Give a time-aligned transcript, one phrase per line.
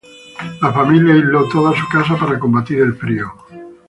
[0.63, 3.31] La familia aisló toda su casa para combatir el frío.